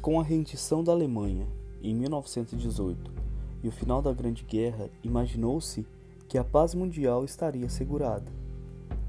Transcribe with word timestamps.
Com 0.00 0.20
a 0.20 0.22
rendição 0.22 0.84
da 0.84 0.92
Alemanha 0.92 1.48
em 1.82 1.92
1918 1.92 3.10
e 3.64 3.68
o 3.68 3.72
final 3.72 4.00
da 4.00 4.12
Grande 4.12 4.44
Guerra, 4.44 4.88
imaginou-se 5.02 5.84
que 6.28 6.38
a 6.38 6.44
paz 6.44 6.72
mundial 6.72 7.24
estaria 7.24 7.66
assegurada. 7.66 8.30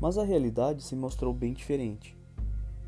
Mas 0.02 0.18
a 0.18 0.24
realidade 0.24 0.82
se 0.82 0.96
mostrou 0.96 1.32
bem 1.32 1.54
diferente, 1.54 2.18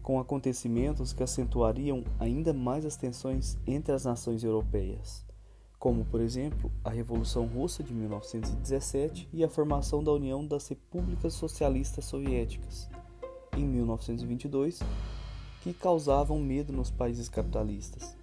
com 0.01 0.19
acontecimentos 0.19 1.13
que 1.13 1.21
acentuariam 1.21 2.03
ainda 2.19 2.51
mais 2.53 2.85
as 2.85 2.97
tensões 2.97 3.57
entre 3.67 3.93
as 3.93 4.05
nações 4.05 4.43
europeias, 4.43 5.23
como, 5.77 6.03
por 6.03 6.21
exemplo, 6.21 6.71
a 6.83 6.89
Revolução 6.89 7.45
Russa 7.45 7.83
de 7.83 7.93
1917 7.93 9.29
e 9.31 9.43
a 9.43 9.49
formação 9.49 10.03
da 10.03 10.11
União 10.11 10.45
das 10.45 10.67
Repúblicas 10.67 11.33
Socialistas 11.33 12.05
Soviéticas 12.05 12.89
em 13.55 13.65
1922, 13.65 14.79
que 15.61 15.73
causavam 15.73 16.39
medo 16.39 16.73
nos 16.73 16.89
países 16.89 17.29
capitalistas. 17.29 18.17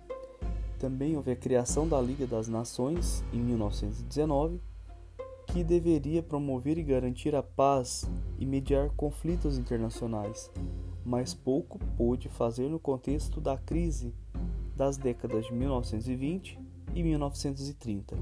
Também 0.79 1.17
houve 1.17 1.31
a 1.31 1.37
criação 1.37 1.89
da 1.89 2.01
Liga 2.01 2.27
das 2.27 2.49
Nações 2.49 3.25
em 3.33 3.39
1919, 3.39 4.61
que 5.47 5.65
deveria 5.65 6.23
promover 6.23 6.79
e 6.79 6.83
garantir 6.83 7.35
a 7.35 7.43
paz 7.43 8.09
e 8.39 8.45
mediar 8.45 8.91
conflitos 8.91 9.57
internacionais, 9.57 10.51
mas 11.05 11.33
pouco 11.33 11.79
pôde 11.97 12.29
fazer 12.29 12.69
no 12.69 12.79
contexto 12.79 13.41
da 13.41 13.57
crise 13.57 14.13
das 14.77 14.97
décadas 14.97 15.47
de 15.47 15.53
1920 15.53 16.59
e 16.95 17.03
1930. 17.03 18.17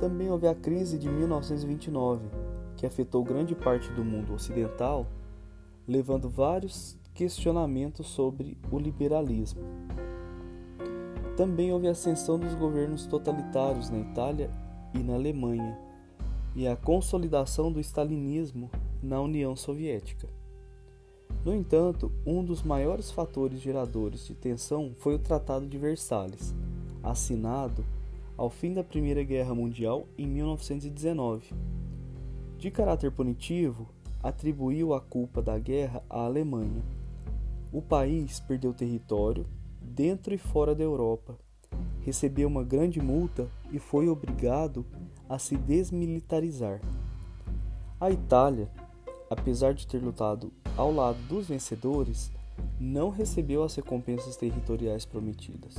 Também 0.00 0.30
houve 0.30 0.46
a 0.46 0.54
crise 0.54 0.98
de 0.98 1.08
1929, 1.08 2.28
que 2.76 2.86
afetou 2.86 3.24
grande 3.24 3.54
parte 3.54 3.90
do 3.92 4.04
mundo 4.04 4.34
ocidental, 4.34 5.06
levando 5.86 6.28
vários 6.28 6.97
questionamentos 7.18 8.06
sobre 8.06 8.56
o 8.70 8.78
liberalismo. 8.78 9.60
Também 11.36 11.72
houve 11.72 11.88
a 11.88 11.90
ascensão 11.90 12.38
dos 12.38 12.54
governos 12.54 13.06
totalitários 13.06 13.90
na 13.90 13.98
Itália 13.98 14.48
e 14.94 15.00
na 15.00 15.14
Alemanha, 15.14 15.76
e 16.54 16.68
a 16.68 16.76
consolidação 16.76 17.72
do 17.72 17.80
stalinismo 17.80 18.70
na 19.02 19.20
União 19.20 19.56
Soviética. 19.56 20.28
No 21.44 21.52
entanto, 21.52 22.12
um 22.24 22.44
dos 22.44 22.62
maiores 22.62 23.10
fatores 23.10 23.60
geradores 23.60 24.24
de 24.24 24.34
tensão 24.34 24.92
foi 24.96 25.16
o 25.16 25.18
Tratado 25.18 25.66
de 25.66 25.76
Versalhes, 25.76 26.54
assinado 27.02 27.84
ao 28.36 28.48
fim 28.48 28.72
da 28.72 28.84
Primeira 28.84 29.24
Guerra 29.24 29.56
Mundial 29.56 30.06
em 30.16 30.28
1919. 30.28 31.52
De 32.58 32.70
caráter 32.70 33.10
punitivo, 33.10 33.88
atribuiu 34.22 34.94
a 34.94 35.00
culpa 35.00 35.42
da 35.42 35.58
guerra 35.58 36.00
à 36.08 36.20
Alemanha. 36.20 36.97
O 37.70 37.82
país 37.82 38.40
perdeu 38.40 38.72
território 38.72 39.46
dentro 39.80 40.32
e 40.32 40.38
fora 40.38 40.74
da 40.74 40.82
Europa. 40.82 41.38
Recebeu 42.00 42.48
uma 42.48 42.64
grande 42.64 42.98
multa 42.98 43.46
e 43.70 43.78
foi 43.78 44.08
obrigado 44.08 44.86
a 45.28 45.38
se 45.38 45.54
desmilitarizar. 45.56 46.80
A 48.00 48.10
Itália, 48.10 48.70
apesar 49.28 49.74
de 49.74 49.86
ter 49.86 50.02
lutado 50.02 50.50
ao 50.78 50.90
lado 50.90 51.18
dos 51.28 51.48
vencedores, 51.48 52.32
não 52.80 53.10
recebeu 53.10 53.62
as 53.62 53.74
recompensas 53.74 54.36
territoriais 54.36 55.04
prometidas. 55.04 55.74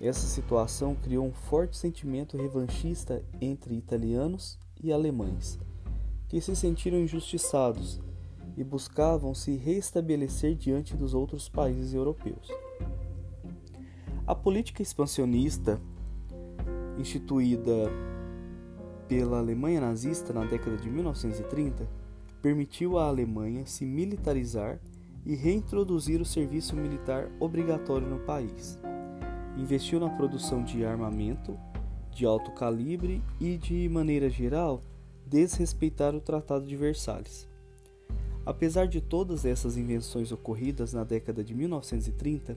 Essa 0.00 0.26
situação 0.26 0.94
criou 0.94 1.26
um 1.26 1.32
forte 1.32 1.76
sentimento 1.76 2.38
revanchista 2.38 3.22
entre 3.38 3.74
italianos 3.74 4.58
e 4.82 4.90
alemães, 4.90 5.58
que 6.26 6.40
se 6.40 6.56
sentiram 6.56 6.98
injustiçados 6.98 8.00
e 8.56 8.64
buscavam 8.64 9.34
se 9.34 9.56
restabelecer 9.56 10.54
diante 10.54 10.96
dos 10.96 11.14
outros 11.14 11.48
países 11.48 11.94
europeus. 11.94 12.48
A 14.26 14.34
política 14.34 14.82
expansionista 14.82 15.80
instituída 16.98 17.90
pela 19.08 19.38
Alemanha 19.38 19.80
nazista 19.80 20.32
na 20.32 20.44
década 20.44 20.76
de 20.76 20.88
1930 20.88 21.88
permitiu 22.40 22.96
à 22.96 23.08
Alemanha 23.08 23.66
se 23.66 23.84
militarizar 23.84 24.80
e 25.26 25.34
reintroduzir 25.34 26.20
o 26.20 26.24
serviço 26.24 26.76
militar 26.76 27.28
obrigatório 27.40 28.08
no 28.08 28.20
país. 28.20 28.78
Investiu 29.56 29.98
na 29.98 30.08
produção 30.10 30.62
de 30.62 30.84
armamento 30.84 31.58
de 32.12 32.24
alto 32.24 32.52
calibre 32.52 33.22
e, 33.40 33.56
de 33.56 33.88
maneira 33.88 34.30
geral, 34.30 34.80
desrespeitar 35.26 36.14
o 36.14 36.20
Tratado 36.20 36.66
de 36.66 36.76
Versalhes. 36.76 37.49
Apesar 38.44 38.86
de 38.88 39.00
todas 39.00 39.44
essas 39.44 39.76
invenções 39.76 40.32
ocorridas 40.32 40.92
na 40.92 41.04
década 41.04 41.44
de 41.44 41.54
1930, 41.54 42.56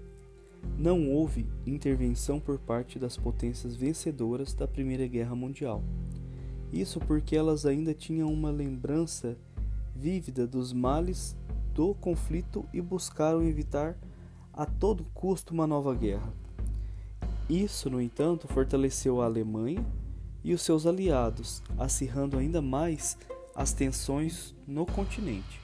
não 0.78 1.10
houve 1.12 1.46
intervenção 1.66 2.40
por 2.40 2.58
parte 2.58 2.98
das 2.98 3.18
potências 3.18 3.76
vencedoras 3.76 4.54
da 4.54 4.68
Primeira 4.68 5.06
Guerra 5.08 5.36
Mundial. 5.36 5.84
Isso 6.72 7.00
porque 7.00 7.36
elas 7.36 7.66
ainda 7.66 7.94
tinham 7.94 8.32
uma 8.32 8.50
lembrança 8.50 9.38
vívida 9.96 10.48
dos 10.48 10.74
males 10.74 11.36
do 11.74 11.94
conflito 11.96 12.66
e 12.74 12.82
buscaram 12.82 13.44
evitar 13.44 13.98
a 14.52 14.66
todo 14.66 15.06
custo 15.14 15.54
uma 15.54 15.68
nova 15.68 15.94
guerra. 15.94 16.34
Isso, 17.50 17.90
no 17.90 18.02
entanto, 18.02 18.48
fortaleceu 18.48 19.22
a 19.22 19.26
Alemanha 19.26 19.86
e 20.44 20.54
os 20.54 20.62
seus 20.62 20.86
aliados, 20.86 21.62
acirrando 21.78 22.38
ainda 22.38 22.62
mais 22.62 23.18
as 23.56 23.74
tensões 23.74 24.56
no 24.66 24.86
continente. 24.86 25.62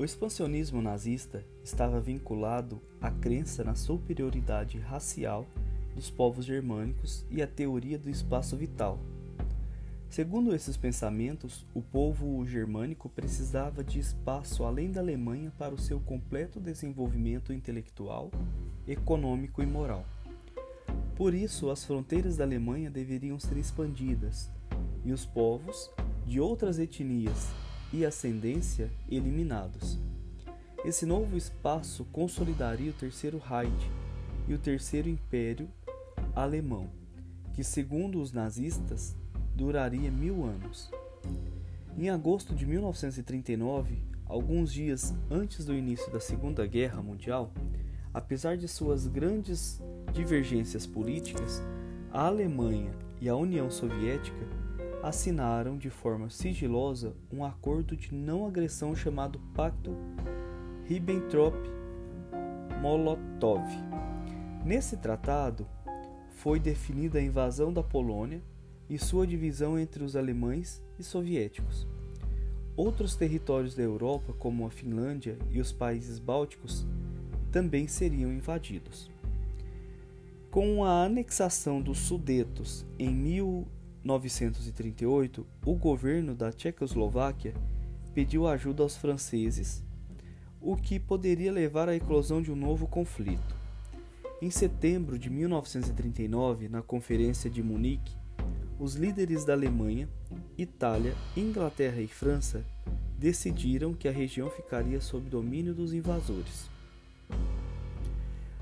O 0.00 0.04
expansionismo 0.04 0.80
nazista 0.80 1.44
estava 1.62 2.00
vinculado 2.00 2.80
à 3.02 3.10
crença 3.10 3.62
na 3.62 3.74
superioridade 3.74 4.78
racial 4.78 5.46
dos 5.94 6.08
povos 6.08 6.46
germânicos 6.46 7.26
e 7.30 7.42
à 7.42 7.46
teoria 7.46 7.98
do 7.98 8.08
espaço 8.08 8.56
vital. 8.56 8.98
Segundo 10.08 10.54
esses 10.54 10.74
pensamentos, 10.78 11.66
o 11.74 11.82
povo 11.82 12.42
germânico 12.46 13.10
precisava 13.10 13.84
de 13.84 13.98
espaço 13.98 14.64
além 14.64 14.90
da 14.90 15.02
Alemanha 15.02 15.52
para 15.58 15.74
o 15.74 15.78
seu 15.78 16.00
completo 16.00 16.58
desenvolvimento 16.58 17.52
intelectual, 17.52 18.30
econômico 18.88 19.62
e 19.62 19.66
moral. 19.66 20.06
Por 21.14 21.34
isso, 21.34 21.68
as 21.68 21.84
fronteiras 21.84 22.38
da 22.38 22.44
Alemanha 22.44 22.88
deveriam 22.90 23.38
ser 23.38 23.58
expandidas 23.58 24.50
e 25.04 25.12
os 25.12 25.26
povos 25.26 25.90
de 26.26 26.40
outras 26.40 26.78
etnias 26.78 27.50
e 27.92 28.04
ascendência 28.04 28.90
eliminados. 29.08 29.98
Esse 30.84 31.04
novo 31.04 31.36
espaço 31.36 32.04
consolidaria 32.06 32.90
o 32.90 32.94
Terceiro 32.94 33.38
Reich 33.38 33.90
e 34.48 34.54
o 34.54 34.58
Terceiro 34.58 35.08
Império 35.08 35.68
Alemão, 36.34 36.88
que, 37.54 37.62
segundo 37.62 38.20
os 38.20 38.32
nazistas, 38.32 39.14
duraria 39.54 40.10
mil 40.10 40.44
anos. 40.44 40.90
Em 41.98 42.08
agosto 42.08 42.54
de 42.54 42.64
1939, 42.64 43.98
alguns 44.24 44.72
dias 44.72 45.12
antes 45.30 45.64
do 45.66 45.74
início 45.74 46.10
da 46.10 46.20
Segunda 46.20 46.66
Guerra 46.66 47.02
Mundial, 47.02 47.52
apesar 48.14 48.56
de 48.56 48.66
suas 48.66 49.06
grandes 49.06 49.82
divergências 50.12 50.86
políticas, 50.86 51.62
a 52.10 52.26
Alemanha 52.26 52.92
e 53.20 53.28
a 53.28 53.36
União 53.36 53.70
Soviética 53.70 54.59
assinaram 55.02 55.78
de 55.78 55.88
forma 55.88 56.28
sigilosa 56.28 57.14
um 57.32 57.42
acordo 57.44 57.96
de 57.96 58.14
não 58.14 58.46
agressão 58.46 58.94
chamado 58.94 59.40
Pacto 59.54 59.96
Ribbentrop-Molotov. 60.84 63.64
Nesse 64.64 64.96
tratado 64.96 65.66
foi 66.28 66.60
definida 66.60 67.18
a 67.18 67.22
invasão 67.22 67.72
da 67.72 67.82
Polônia 67.82 68.42
e 68.88 68.98
sua 68.98 69.26
divisão 69.26 69.78
entre 69.78 70.04
os 70.04 70.16
alemães 70.16 70.82
e 70.98 71.02
soviéticos. 71.02 71.86
Outros 72.76 73.14
territórios 73.14 73.74
da 73.74 73.82
Europa, 73.82 74.34
como 74.38 74.66
a 74.66 74.70
Finlândia 74.70 75.38
e 75.50 75.60
os 75.60 75.72
países 75.72 76.18
bálticos, 76.18 76.86
também 77.50 77.86
seriam 77.86 78.32
invadidos. 78.32 79.10
Com 80.50 80.84
a 80.84 81.04
anexação 81.04 81.80
dos 81.80 81.98
Sudetos 81.98 82.84
em 82.98 83.10
1938, 84.04 85.46
o 85.64 85.74
governo 85.74 86.34
da 86.34 86.50
Tchecoslováquia 86.50 87.54
pediu 88.14 88.46
ajuda 88.46 88.82
aos 88.82 88.96
franceses, 88.96 89.84
o 90.60 90.76
que 90.76 90.98
poderia 90.98 91.52
levar 91.52 91.88
à 91.88 91.94
eclosão 91.94 92.42
de 92.42 92.50
um 92.50 92.56
novo 92.56 92.86
conflito. 92.86 93.54
Em 94.42 94.50
setembro 94.50 95.18
de 95.18 95.28
1939, 95.28 96.68
na 96.68 96.82
Conferência 96.82 97.50
de 97.50 97.62
Munique, 97.62 98.16
os 98.78 98.94
líderes 98.94 99.44
da 99.44 99.52
Alemanha, 99.52 100.08
Itália, 100.56 101.14
Inglaterra 101.36 102.00
e 102.00 102.08
França 102.08 102.64
decidiram 103.18 103.92
que 103.92 104.08
a 104.08 104.12
região 104.12 104.48
ficaria 104.48 105.00
sob 105.00 105.28
domínio 105.28 105.74
dos 105.74 105.92
invasores. 105.92 106.70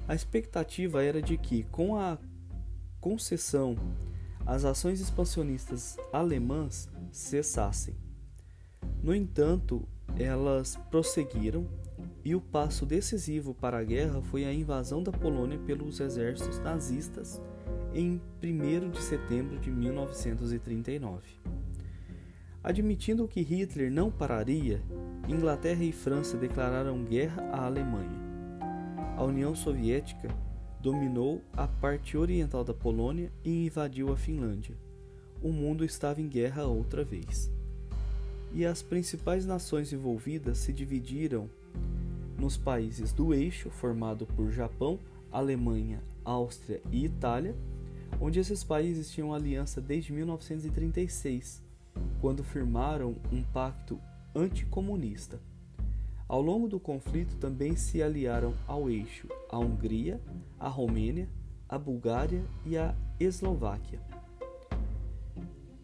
A 0.09 0.15
expectativa 0.15 1.05
era 1.05 1.23
de 1.23 1.39
que, 1.39 1.63
com 1.65 1.95
a 1.95 2.19
concessão 3.01 3.77
as 4.49 4.65
ações 4.65 4.99
expansionistas 4.99 5.99
alemãs 6.11 6.89
cessassem. 7.13 7.95
No 9.03 9.15
entanto, 9.15 9.87
elas 10.19 10.75
prosseguiram 10.91 11.69
e 12.25 12.35
o 12.35 12.41
passo 12.41 12.87
decisivo 12.87 13.53
para 13.53 13.79
a 13.79 13.85
guerra 13.85 14.23
foi 14.23 14.47
a 14.47 14.53
invasão 14.53 15.03
da 15.03 15.13
Polônia 15.13 15.59
pelos 15.59 16.01
exércitos 16.01 16.59
nazistas 16.61 17.43
em 17.93 18.23
1 18.43 18.91
de 18.91 19.03
setembro 19.03 19.59
de 19.59 19.71
1939. 19.71 21.21
Admitindo 22.65 23.29
que 23.29 23.43
Hitler 23.43 23.93
não 23.93 24.11
pararia, 24.11 24.83
Inglaterra 25.29 25.85
e 25.85 25.93
França 25.93 26.39
declararam 26.39 27.05
guerra 27.05 27.43
à 27.53 27.67
Alemanha. 27.67 28.27
A 29.15 29.25
União 29.25 29.55
Soviética 29.55 30.29
dominou 30.81 31.43
a 31.53 31.67
parte 31.67 32.17
oriental 32.17 32.65
da 32.65 32.75
Polônia 32.75 33.33
e 33.45 33.67
invadiu 33.67 34.13
a 34.13 34.17
Finlândia. 34.17 34.77
O 35.43 35.53
mundo 35.53 35.85
estava 35.85 36.21
em 36.21 36.29
guerra 36.29 36.67
outra 36.67 37.05
vez. 37.05 37.51
E 38.53 38.65
as 38.65 38.83
principais 38.83 39.45
nações 39.45 39.93
envolvidas 39.93 40.59
se 40.59 40.73
dividiram 40.73 41.51
nos 42.39 42.57
países 42.57 43.13
do 43.13 43.35
eixo, 43.35 43.71
formado 43.71 44.27
por 44.27 44.51
Japão, 44.51 44.99
Alemanha, 45.31 46.03
Áustria 46.25 46.81
e 46.91 47.05
Itália, 47.05 47.55
onde 48.21 48.39
esses 48.39 48.65
países 48.65 49.11
tinham 49.11 49.35
aliança 49.35 49.81
desde 49.81 50.13
1936, 50.13 51.63
quando 52.21 52.45
firmaram 52.45 53.17
um 53.31 53.43
pacto 53.43 54.01
anticomunista. 54.35 55.41
Ao 56.29 56.43
longo 56.43 56.69
do 56.69 56.79
conflito 56.79 57.37
também 57.37 57.75
se 57.75 58.03
aliaram 58.03 58.53
ao 58.67 58.91
eixo 58.91 59.27
a 59.49 59.59
Hungria, 59.59 60.21
a 60.61 60.69
Romênia, 60.69 61.27
a 61.67 61.79
Bulgária 61.79 62.45
e 62.67 62.77
a 62.77 62.95
Eslováquia. 63.19 63.99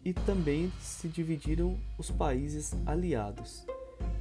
E 0.03 0.13
também 0.13 0.71
se 0.79 1.07
dividiram 1.07 1.75
os 1.97 2.11
países 2.11 2.75
aliados, 2.85 3.65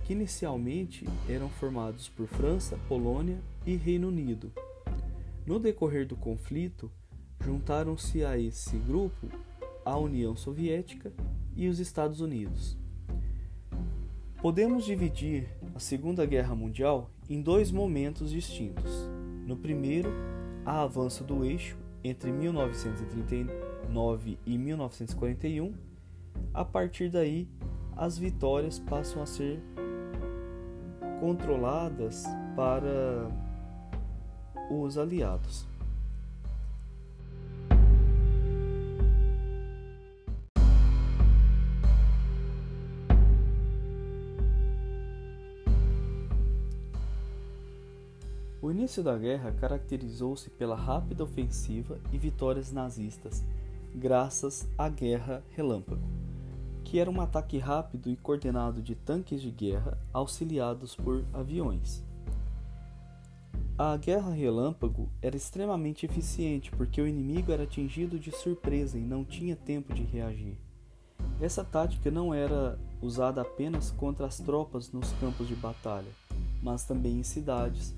que 0.05 0.15
inicialmente 0.15 1.06
eram 1.29 1.50
formados 1.50 2.09
por 2.09 2.26
França, 2.26 2.79
Polônia 2.88 3.38
e 3.67 3.76
Reino 3.76 4.09
Unido. 4.09 4.50
No 5.47 5.61
decorrer 5.61 6.06
do 6.06 6.17
conflito, 6.17 6.91
juntaram-se 7.44 8.25
a 8.25 8.38
esse 8.38 8.79
grupo 8.79 9.29
a 9.85 9.99
União 9.99 10.35
Soviética 10.35 11.12
e 11.55 11.69
os 11.69 11.79
Estados 11.79 12.23
Unidos. 12.23 12.79
Podemos 14.41 14.85
dividir 14.87 15.49
a 15.75 15.81
Segunda 15.81 16.25
Guerra 16.25 16.55
Mundial 16.55 17.11
em 17.29 17.43
dois 17.43 17.73
momentos 17.73 18.31
distintos. 18.31 19.11
No 19.44 19.56
primeiro, 19.56 20.09
a 20.65 20.82
avanço 20.82 21.25
do 21.25 21.44
eixo 21.44 21.76
entre 22.03 22.31
1939 22.31 24.38
e 24.47 24.56
1941. 24.56 25.75
A 26.53 26.65
partir 26.65 27.11
daí, 27.11 27.49
as 27.97 28.17
vitórias 28.17 28.79
passam 28.79 29.21
a 29.23 29.26
ser 29.26 29.61
controladas 31.21 32.23
para 32.55 33.29
os 34.71 34.97
aliados. 34.97 35.67
Início 48.84 49.02
da 49.02 49.16
guerra 49.16 49.50
caracterizou-se 49.50 50.50
pela 50.50 50.76
rápida 50.76 51.25
ofensiva 51.25 51.98
e 52.12 52.19
vitórias 52.19 52.70
nazistas, 52.70 53.42
graças 53.94 54.69
à 54.76 54.90
Guerra 54.90 55.42
Relâmpago 55.52 56.02
que 56.84 56.98
era 56.98 57.10
um 57.10 57.19
ataque 57.19 57.56
rápido 57.56 58.10
e 58.10 58.16
coordenado 58.16 58.82
de 58.82 58.94
tanques 58.94 59.40
de 59.40 59.50
guerra 59.50 59.98
auxiliados 60.12 60.94
por 60.94 61.25
aviões. 61.32 62.04
A 63.76 63.96
guerra 63.96 64.31
relâmpago 64.31 65.08
era 65.22 65.34
extremamente 65.34 66.04
eficiente 66.04 66.70
porque 66.70 67.00
o 67.00 67.08
inimigo 67.08 67.50
era 67.50 67.62
atingido 67.62 68.19
de 68.19 68.30
surpresa 68.30 68.98
e 68.98 69.00
não 69.00 69.25
tinha 69.25 69.56
tempo 69.56 69.94
de 69.94 70.02
reagir. 70.02 70.58
Essa 71.40 71.64
tática 71.64 72.10
não 72.10 72.34
era 72.34 72.78
usada 73.00 73.40
apenas 73.40 73.90
contra 73.90 74.26
as 74.26 74.38
tropas 74.38 74.92
nos 74.92 75.10
campos 75.14 75.48
de 75.48 75.56
batalha, 75.56 76.12
mas 76.62 76.84
também 76.84 77.19
em 77.19 77.25
cidades, 77.25 77.94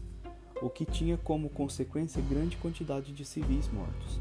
o 0.63 0.71
que 0.71 0.85
tinha 0.85 1.17
como 1.17 1.49
consequência 1.49 2.23
grande 2.23 2.57
quantidade 2.57 3.13
de 3.13 3.25
civis 3.25 3.69
mortos. 3.69 4.21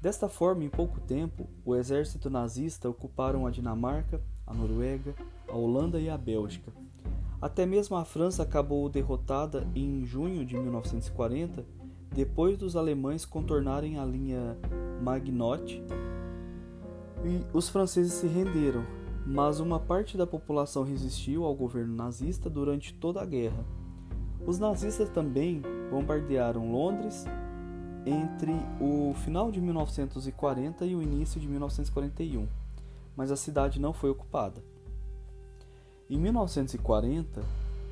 Desta 0.00 0.28
forma, 0.28 0.64
em 0.64 0.68
pouco 0.68 1.00
tempo, 1.00 1.48
o 1.64 1.74
exército 1.74 2.28
nazista 2.28 2.88
ocuparam 2.88 3.46
a 3.46 3.50
Dinamarca, 3.50 4.20
a 4.46 4.52
Noruega, 4.52 5.14
a 5.48 5.56
Holanda 5.56 5.98
e 5.98 6.10
a 6.10 6.18
Bélgica. 6.18 6.72
Até 7.40 7.64
mesmo 7.64 7.96
a 7.96 8.04
França 8.04 8.42
acabou 8.42 8.88
derrotada 8.88 9.66
em 9.74 10.04
junho 10.04 10.44
de 10.44 10.56
1940, 10.56 11.64
depois 12.14 12.56
dos 12.56 12.76
alemães 12.76 13.24
contornarem 13.24 13.98
a 13.98 14.04
linha 14.04 14.56
Maginot 15.02 15.82
e 17.24 17.44
os 17.52 17.68
franceses 17.68 18.12
se 18.12 18.26
renderam, 18.26 18.84
mas 19.26 19.58
uma 19.58 19.80
parte 19.80 20.16
da 20.16 20.26
população 20.26 20.84
resistiu 20.84 21.44
ao 21.44 21.54
governo 21.54 21.94
nazista 21.94 22.48
durante 22.50 22.94
toda 22.94 23.20
a 23.22 23.26
guerra. 23.26 23.64
Os 24.46 24.58
nazistas 24.58 25.08
também 25.08 25.62
bombardearam 25.90 26.70
Londres, 26.70 27.24
entre 28.04 28.52
o 28.78 29.14
final 29.14 29.50
de 29.50 29.58
1940 29.60 30.84
e 30.84 30.94
o 30.94 31.02
início 31.02 31.40
de 31.40 31.48
1941, 31.48 32.46
mas 33.16 33.30
a 33.30 33.36
cidade 33.36 33.80
não 33.80 33.94
foi 33.94 34.10
ocupada. 34.10 34.62
Em 36.10 36.18
1940, 36.18 37.42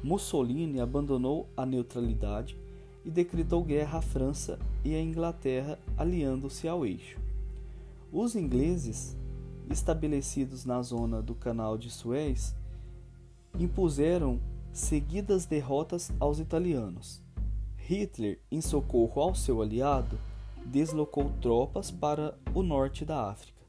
Mussolini 0.03 0.81
abandonou 0.81 1.49
a 1.57 1.65
neutralidade 1.65 2.59
e 3.03 3.11
decretou 3.11 3.65
guerra 3.65 3.99
à 3.99 4.03
França 4.03 4.59
e 4.85 4.95
à 4.95 5.01
Inglaterra, 5.01 5.79
aliando-se 5.97 6.69
ao 6.69 6.85
eixo. 6.85 7.19
Os 8.13 8.37
ingleses, 8.37 9.17
estabelecidos 9.71 10.67
na 10.67 10.83
zona 10.83 11.23
do 11.23 11.35
Canal 11.35 11.79
de 11.79 11.89
Suez, 11.89 12.55
impuseram 13.59 14.39
seguidas 14.73 15.45
derrotas 15.45 16.11
aos 16.19 16.39
italianos. 16.39 17.23
Hitler, 17.77 18.41
em 18.51 18.61
socorro 18.61 19.21
ao 19.21 19.35
seu 19.35 19.61
aliado, 19.61 20.19
deslocou 20.65 21.31
tropas 21.41 21.91
para 21.91 22.39
o 22.55 22.63
norte 22.63 23.05
da 23.05 23.31
África. 23.31 23.61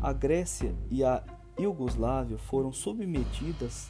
A 0.00 0.12
Grécia 0.12 0.74
e 0.90 1.02
a 1.02 1.22
Iugoslávia 1.58 2.38
foram 2.38 2.72
submetidas 2.72 3.88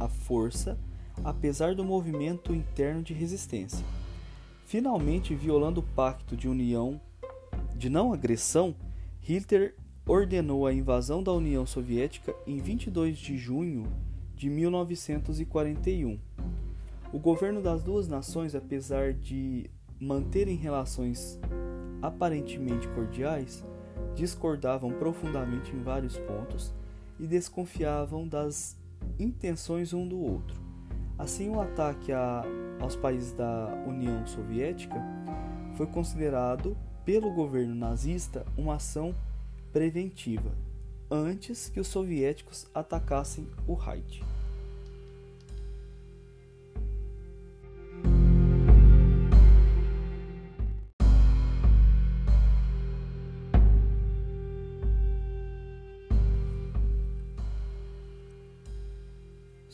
à 0.00 0.08
força, 0.08 0.78
apesar 1.24 1.74
do 1.74 1.84
movimento 1.84 2.54
interno 2.54 3.02
de 3.02 3.12
resistência. 3.12 3.84
Finalmente, 4.64 5.34
violando 5.34 5.80
o 5.80 5.94
pacto 5.94 6.36
de 6.36 6.48
união 6.48 7.00
de 7.76 7.88
não 7.88 8.12
agressão, 8.12 8.74
Hitler 9.20 9.76
ordenou 10.06 10.66
a 10.66 10.72
invasão 10.72 11.22
da 11.22 11.32
União 11.32 11.66
Soviética 11.66 12.34
em 12.46 12.58
22 12.58 13.18
de 13.18 13.36
junho 13.36 13.84
de 14.36 14.50
1941. 14.50 16.18
O 17.12 17.18
governo 17.18 17.62
das 17.62 17.82
duas 17.82 18.06
nações, 18.06 18.54
apesar 18.54 19.14
de 19.14 19.70
manterem 19.98 20.56
relações 20.56 21.40
aparentemente 22.02 22.86
cordiais, 22.88 23.64
discordavam 24.14 24.92
profundamente 24.92 25.74
em 25.74 25.82
vários 25.82 26.18
pontos 26.18 26.74
e 27.18 27.26
desconfiavam 27.26 28.28
das 28.28 28.78
intenções 29.18 29.94
um 29.94 30.06
do 30.06 30.20
outro. 30.20 30.60
Assim, 31.18 31.48
o 31.48 31.60
ataque 31.60 32.12
a, 32.12 32.42
aos 32.78 32.94
países 32.94 33.32
da 33.32 33.84
União 33.86 34.26
Soviética 34.26 35.02
foi 35.74 35.86
considerado 35.86 36.76
pelo 37.04 37.32
governo 37.32 37.74
nazista 37.74 38.44
uma 38.56 38.74
ação 38.74 39.14
preventiva, 39.72 40.52
antes 41.10 41.68
que 41.68 41.80
os 41.80 41.86
soviéticos 41.86 42.66
atacassem 42.74 43.46
o 43.66 43.74
Reich. 43.74 44.22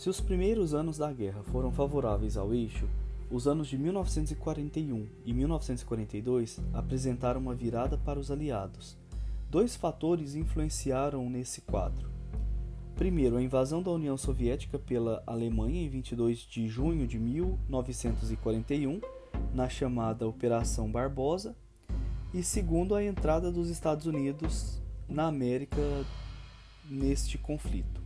Se 0.03 0.11
os 0.11 0.21
primeiros 0.21 0.75
anos 0.75 0.99
da 0.99 1.13
guerra 1.13 1.45
foram 1.45 1.71
favoráveis 1.71 2.37
ao 2.37 2.53
eixo, 2.53 2.89
os 3.31 3.47
anos 3.47 3.69
de 3.69 3.79
1941 3.79 5.07
e 5.25 5.33
1942 5.33 6.59
apresentaram 6.75 7.41
uma 7.41 7.55
virada 7.55 7.97
para 7.97 8.19
os 8.19 8.29
aliados. 8.29 9.01
Dois 9.53 9.77
fatores 9.77 10.35
influenciaram 10.35 11.29
nesse 11.29 11.61
quadro. 11.61 12.11
Primeiro, 12.95 13.37
a 13.37 13.43
invasão 13.43 13.83
da 13.83 13.91
União 13.91 14.17
Soviética 14.17 14.79
pela 14.79 15.23
Alemanha 15.27 15.83
em 15.83 15.91
22 15.91 16.39
de 16.39 16.67
junho 16.67 17.07
de 17.07 17.19
1941, 17.19 18.99
na 19.53 19.69
chamada 19.69 20.27
Operação 20.27 20.91
Barbosa, 20.91 21.55
e 22.33 22.43
segundo 22.43 22.95
a 22.95 23.05
entrada 23.05 23.53
dos 23.53 23.69
Estados 23.69 24.07
Unidos 24.07 24.81
na 25.07 25.27
América 25.27 25.83
neste 26.89 27.37
conflito. 27.37 28.02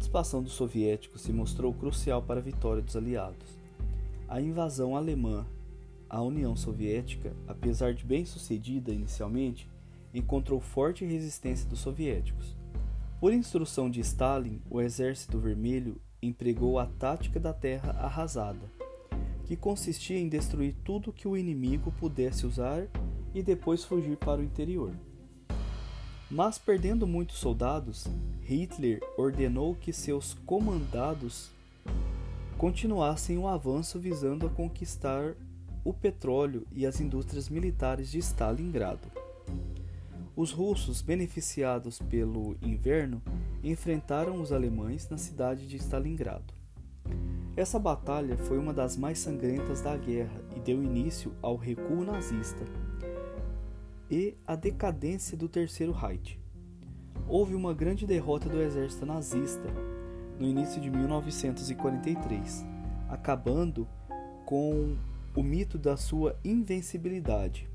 Participação 0.00 0.42
dos 0.42 0.54
soviéticos 0.54 1.20
se 1.20 1.30
mostrou 1.30 1.74
crucial 1.74 2.22
para 2.22 2.40
a 2.40 2.42
vitória 2.42 2.82
dos 2.82 2.96
aliados. 2.96 3.58
A 4.26 4.40
invasão 4.40 4.96
alemã 4.96 5.46
à 6.08 6.22
União 6.22 6.56
Soviética, 6.56 7.34
apesar 7.46 7.92
de 7.92 8.02
bem 8.06 8.24
sucedida 8.24 8.92
inicialmente, 8.92 9.68
encontrou 10.14 10.58
forte 10.58 11.04
resistência 11.04 11.68
dos 11.68 11.80
soviéticos. 11.80 12.56
Por 13.20 13.34
instrução 13.34 13.90
de 13.90 14.00
Stalin, 14.00 14.62
o 14.70 14.80
Exército 14.80 15.38
Vermelho 15.38 16.00
empregou 16.22 16.78
a 16.78 16.86
tática 16.86 17.38
da 17.38 17.52
terra 17.52 17.92
arrasada, 17.92 18.72
que 19.44 19.54
consistia 19.54 20.18
em 20.18 20.30
destruir 20.30 20.74
tudo 20.82 21.12
que 21.12 21.28
o 21.28 21.36
inimigo 21.36 21.92
pudesse 21.92 22.46
usar 22.46 22.88
e 23.34 23.42
depois 23.42 23.84
fugir 23.84 24.16
para 24.16 24.40
o 24.40 24.44
interior. 24.44 24.94
Mas 26.30 26.58
perdendo 26.58 27.08
muitos 27.08 27.38
soldados, 27.38 28.06
Hitler 28.42 29.00
ordenou 29.18 29.74
que 29.74 29.92
seus 29.92 30.34
comandados 30.46 31.50
continuassem 32.56 33.36
o 33.36 33.48
avanço 33.48 33.98
visando 33.98 34.46
a 34.46 34.50
conquistar 34.50 35.34
o 35.84 35.92
petróleo 35.92 36.64
e 36.72 36.86
as 36.86 37.00
indústrias 37.00 37.48
militares 37.48 38.12
de 38.12 38.18
Stalingrado. 38.18 39.08
Os 40.36 40.52
russos, 40.52 41.02
beneficiados 41.02 41.98
pelo 41.98 42.56
inverno, 42.62 43.20
enfrentaram 43.64 44.40
os 44.40 44.52
alemães 44.52 45.08
na 45.10 45.18
cidade 45.18 45.66
de 45.66 45.76
Stalingrado. 45.78 46.54
Essa 47.56 47.78
batalha 47.78 48.36
foi 48.38 48.56
uma 48.56 48.72
das 48.72 48.96
mais 48.96 49.18
sangrentas 49.18 49.80
da 49.80 49.96
guerra 49.96 50.40
e 50.56 50.60
deu 50.60 50.80
início 50.80 51.34
ao 51.42 51.56
recuo 51.56 52.04
nazista 52.04 52.64
e 54.10 54.36
à 54.46 54.56
decadência 54.56 55.36
do 55.36 55.48
Terceiro 55.48 55.92
Reich. 55.92 56.38
Houve 57.28 57.54
uma 57.54 57.72
grande 57.72 58.06
derrota 58.06 58.48
do 58.48 58.60
exército 58.60 59.06
nazista 59.06 59.68
no 60.38 60.46
início 60.46 60.80
de 60.80 60.90
1943, 60.90 62.66
acabando 63.08 63.86
com 64.44 64.96
o 65.36 65.42
mito 65.42 65.78
da 65.78 65.96
sua 65.96 66.36
invencibilidade. 66.44 67.68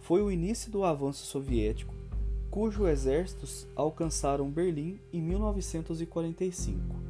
Foi 0.00 0.22
o 0.22 0.30
início 0.30 0.70
do 0.70 0.84
avanço 0.84 1.26
soviético, 1.26 1.94
cujos 2.50 2.88
exércitos 2.88 3.68
alcançaram 3.76 4.50
Berlim 4.50 4.98
em 5.12 5.20
1945. 5.20 7.05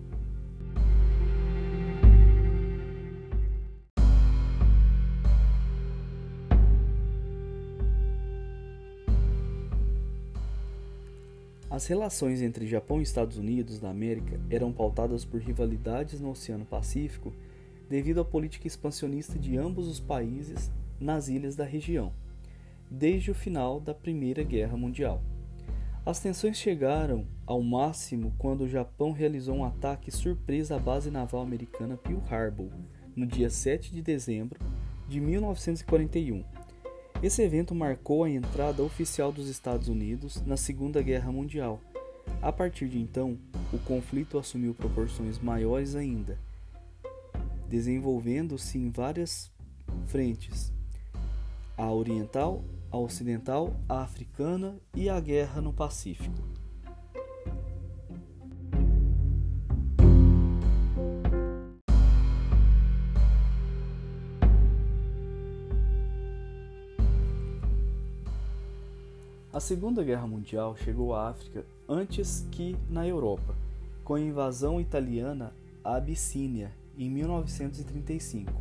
As 11.77 11.87
relações 11.89 12.41
entre 12.41 12.67
Japão 12.67 13.01
e 13.01 13.03
Estados 13.03 13.37
Unidos 13.37 13.79
da 13.79 13.91
América 13.91 14.41
eram 14.49 14.73
pautadas 14.73 15.27
por 15.27 15.39
rivalidades 15.39 16.19
no 16.19 16.31
Oceano 16.31 16.65
Pacífico 16.65 17.35
devido 17.87 18.19
à 18.19 18.25
política 18.25 18.67
expansionista 18.67 19.39
de 19.39 19.59
ambos 19.59 19.87
os 19.87 20.01
países 20.01 20.73
nas 20.99 21.29
ilhas 21.29 21.55
da 21.55 21.67
região, 21.67 22.15
desde 22.91 23.31
o 23.31 23.35
final 23.35 23.79
da 23.79 23.93
Primeira 23.93 24.43
Guerra 24.43 24.75
Mundial. 24.75 25.23
As 26.07 26.19
tensões 26.19 26.57
chegaram 26.57 27.27
ao 27.45 27.61
máximo 27.61 28.33
quando 28.39 28.63
o 28.63 28.69
Japão 28.69 29.13
realizou 29.13 29.57
um 29.57 29.65
ataque 29.65 30.11
surpresa 30.11 30.77
à 30.77 30.79
base 30.79 31.11
naval 31.11 31.43
americana 31.43 31.99
Pearl 31.99 32.23
Harbor, 32.31 32.71
no 33.15 33.27
dia 33.27 33.51
7 33.51 33.93
de 33.93 34.01
dezembro 34.01 34.59
de 35.07 35.21
1941. 35.21 36.43
Esse 37.27 37.43
evento 37.43 37.75
marcou 37.75 38.23
a 38.23 38.31
entrada 38.31 38.85
oficial 38.85 39.33
dos 39.33 39.49
Estados 39.49 39.89
Unidos 39.89 40.41
na 40.47 40.57
Segunda 40.57 41.03
Guerra 41.03 41.33
Mundial. 41.33 41.81
A 42.41 42.53
partir 42.53 42.89
de 42.89 43.01
então, 43.01 43.37
o 43.73 43.79
conflito 43.81 44.39
assumiu 44.39 44.73
proporções 44.73 45.37
maiores 45.37 45.97
ainda 45.97 46.39
desenvolvendo-se 47.69 48.79
em 48.79 48.91
várias 48.91 49.51
frentes: 50.07 50.73
a 51.77 51.93
oriental, 51.93 52.63
a 52.93 52.97
ocidental, 52.97 53.75
a 53.89 54.03
africana 54.03 54.79
e 54.95 55.09
a 55.09 55.19
guerra 55.19 55.61
no 55.61 55.73
Pacífico. 55.73 56.45
A 69.57 69.61
Segunda 69.61 70.05
Guerra 70.05 70.27
Mundial 70.27 70.77
chegou 70.77 71.15
à 71.15 71.31
África 71.31 71.65
antes 71.89 72.47
que 72.51 72.77
na 72.91 73.09
Europa, 73.09 73.57
com 74.05 74.13
a 74.13 74.21
invasão 74.21 74.79
italiana 74.79 75.51
à 75.83 75.97
Abissínia 75.97 76.71
em 76.95 77.09
1935, 77.09 78.53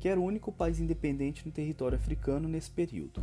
que 0.00 0.08
era 0.08 0.18
o 0.18 0.24
único 0.24 0.50
país 0.50 0.80
independente 0.80 1.46
no 1.46 1.52
território 1.52 1.96
africano 1.96 2.48
nesse 2.48 2.72
período. 2.72 3.20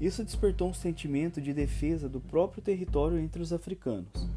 Isso 0.00 0.22
despertou 0.22 0.68
um 0.68 0.72
sentimento 0.72 1.40
de 1.40 1.52
defesa 1.52 2.08
do 2.08 2.20
próprio 2.20 2.62
território 2.62 3.18
entre 3.18 3.42
os 3.42 3.52
africanos. 3.52 4.28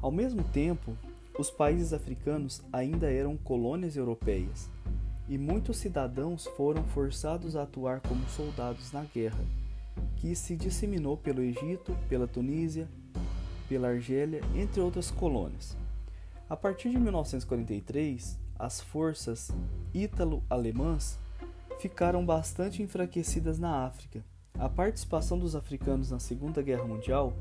Ao 0.00 0.12
mesmo 0.12 0.44
tempo, 0.44 0.96
os 1.36 1.50
países 1.50 1.92
africanos 1.92 2.62
ainda 2.72 3.10
eram 3.10 3.36
colônias 3.36 3.96
europeias 3.96 4.70
e 5.28 5.36
muitos 5.36 5.78
cidadãos 5.78 6.46
foram 6.56 6.84
forçados 6.84 7.56
a 7.56 7.64
atuar 7.64 8.00
como 8.00 8.28
soldados 8.28 8.92
na 8.92 9.02
guerra, 9.02 9.44
que 10.16 10.34
se 10.34 10.56
disseminou 10.56 11.16
pelo 11.16 11.42
Egito, 11.42 11.96
pela 12.08 12.26
Tunísia, 12.26 12.88
pela 13.68 13.88
Argélia, 13.88 14.40
entre 14.54 14.80
outras 14.80 15.10
colônias. 15.10 15.76
A 16.48 16.56
partir 16.56 16.90
de 16.90 16.98
1943, 16.98 18.38
as 18.58 18.80
forças 18.80 19.50
ítalo-alemãs 19.92 21.18
ficaram 21.78 22.24
bastante 22.24 22.82
enfraquecidas 22.82 23.58
na 23.58 23.84
África. 23.84 24.24
A 24.58 24.68
participação 24.68 25.38
dos 25.38 25.54
africanos 25.54 26.10
na 26.10 26.18
Segunda 26.18 26.62
Guerra 26.62 26.84
Mundial 26.84 27.32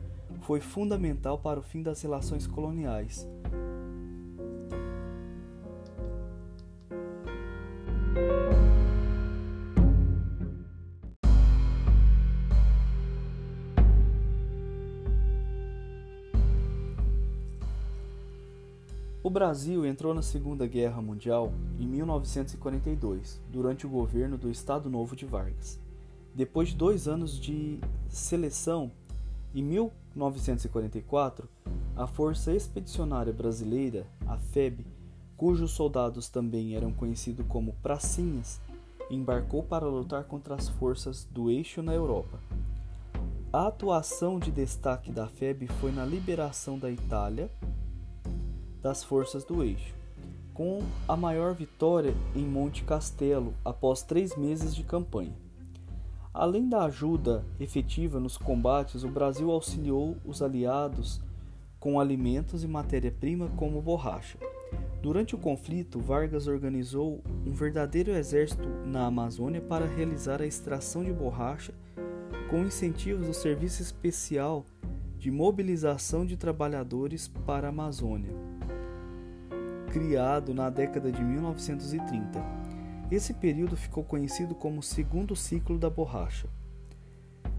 foi 0.42 0.60
fundamental 0.60 1.38
para 1.38 1.60
o 1.60 1.64
fim 1.64 1.82
das 1.82 2.02
relações 2.02 2.46
coloniais. 2.46 3.28
Brasil 19.46 19.86
entrou 19.86 20.12
na 20.12 20.24
Segunda 20.24 20.66
Guerra 20.66 21.00
Mundial 21.04 21.54
em 21.80 21.86
1942, 21.86 23.40
durante 23.52 23.86
o 23.86 23.90
governo 23.90 24.40
do 24.40 24.50
Estado 24.50 24.90
Novo 24.90 25.16
de 25.16 25.24
Vargas. 25.24 25.80
Depois 26.34 26.70
de 26.70 26.76
dois 26.76 27.08
anos 27.08 27.40
de 27.40 27.80
seleção, 28.10 28.92
em 29.54 29.62
1944, 29.62 31.48
a 31.96 32.08
Força 32.08 32.56
Expedicionária 32.56 33.32
Brasileira, 33.32 34.08
a 34.26 34.36
FEB, 34.36 34.84
cujos 35.38 35.70
soldados 35.74 36.28
também 36.28 36.76
eram 36.76 36.92
conhecidos 36.92 37.46
como 37.48 37.74
pracinhas, 37.84 38.60
embarcou 39.12 39.62
para 39.62 39.86
lutar 39.86 40.24
contra 40.24 40.56
as 40.56 40.70
forças 40.70 41.24
do 41.24 41.52
eixo 41.52 41.84
na 41.84 41.94
Europa. 41.94 42.40
A 43.54 43.68
atuação 43.68 44.40
de 44.40 44.50
destaque 44.50 45.12
da 45.12 45.28
FEB 45.28 45.68
foi 45.80 45.92
na 45.92 46.04
liberação 46.04 46.80
da 46.80 46.90
Itália 46.90 47.52
das 48.86 49.04
forças 49.04 49.44
do 49.44 49.64
eixo, 49.64 49.96
com 50.54 50.84
a 51.08 51.18
maior 51.18 51.56
vitória 51.56 52.14
em 52.36 52.46
Monte 52.46 52.84
Castelo 52.84 53.56
após 53.66 54.04
três 54.04 54.38
meses 54.38 54.76
de 54.76 54.84
campanha. 54.84 55.34
Além 56.32 56.70
da 56.70 56.84
ajuda 56.84 57.44
efetiva 57.60 58.20
nos 58.20 58.38
combates, 58.38 59.04
o 59.04 59.08
Brasil 59.08 59.50
auxiliou 59.50 60.16
os 60.24 60.40
aliados 60.40 61.20
com 61.80 62.00
alimentos 62.00 62.64
e 62.64 62.68
matéria-prima 62.68 63.50
como 63.58 63.82
borracha. 63.82 64.38
Durante 65.02 65.34
o 65.34 65.40
conflito, 65.40 66.00
Vargas 66.00 66.46
organizou 66.46 67.24
um 67.44 67.54
verdadeiro 67.54 68.12
exército 68.12 68.70
na 68.86 69.08
Amazônia 69.08 69.62
para 69.62 69.88
realizar 69.88 70.44
a 70.44 70.46
extração 70.46 71.04
de 71.04 71.12
borracha 71.12 71.74
com 72.52 72.64
incentivos 72.64 73.26
do 73.26 73.34
Serviço 73.34 73.82
Especial 73.82 74.64
de 75.18 75.32
Mobilização 75.32 76.24
de 76.24 76.38
Trabalhadores 76.38 77.28
para 77.28 77.66
a 77.66 77.70
Amazônia 77.72 78.55
criado 79.96 80.54
na 80.54 80.70
década 80.70 81.10
de 81.10 81.24
1930. 81.24 82.44
Esse 83.10 83.34
período 83.34 83.78
ficou 83.78 84.04
conhecido 84.04 84.54
como 84.54 84.84
segundo 84.84 85.38
ciclo 85.38 85.80
da 85.80 85.90
borracha. 85.90 86.50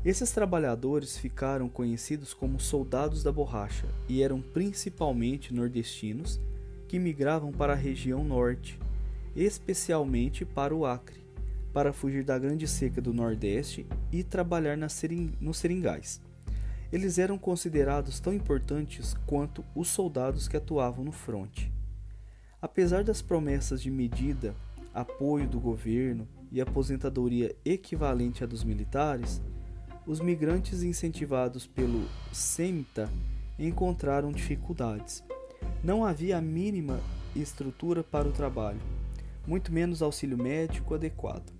Esses 0.05 0.31
trabalhadores 0.33 1.16
ficaram 1.16 1.66
conhecidos 1.66 2.35
como 2.35 2.61
soldados 2.61 3.23
da 3.23 3.33
borracha 3.33 3.87
e 4.07 4.23
eram 4.23 4.43
principalmente 4.43 5.55
nordestinos 5.55 6.38
que 6.87 6.99
migravam 6.99 7.52
para 7.52 7.73
a 7.73 7.76
região 7.76 8.23
norte, 8.23 8.78
especialmente 9.35 10.45
para 10.45 10.76
o 10.76 10.85
Acre, 10.85 11.25
para 11.73 11.90
fugir 11.90 12.23
da 12.23 12.38
grande 12.38 12.69
seca 12.69 13.00
do 13.00 13.14
Nordeste 13.14 13.87
e 14.12 14.23
trabalhar 14.23 14.76
sering 14.90 15.33
nos 15.40 15.57
seringais. 15.57 16.21
Eles 16.93 17.16
eram 17.16 17.38
considerados 17.38 18.21
tão 18.21 18.35
importantes 18.35 19.16
quanto 19.25 19.64
os 19.75 19.88
soldados 19.88 20.47
que 20.47 20.59
atuavam 20.59 21.02
no 21.02 21.12
fronte. 21.12 21.75
Apesar 22.67 23.05
das 23.05 23.23
promessas 23.23 23.81
de 23.81 23.93
medida, 23.93 24.53
apoio 24.93 25.47
do 25.47 25.61
governo 25.61 26.27
e 26.51 26.61
aposentadoria 26.61 27.55
equivalente 27.65 28.43
à 28.43 28.47
dos 28.47 28.65
militares, 28.65 29.41
os 30.05 30.19
migrantes 30.19 30.83
incentivados 30.83 31.65
pelo 31.65 32.09
SEMTA 32.33 33.09
encontraram 33.57 34.33
dificuldades. 34.33 35.23
Não 35.85 36.05
havia 36.05 36.39
a 36.39 36.41
mínima 36.41 36.99
estrutura 37.37 38.03
para 38.03 38.29
o 38.29 38.33
trabalho, 38.33 38.81
muito 39.47 39.71
menos 39.71 40.03
auxílio 40.03 40.37
médico 40.37 40.93
adequado. 40.93 41.53